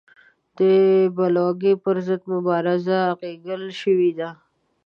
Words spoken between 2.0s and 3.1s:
ضد مبارزه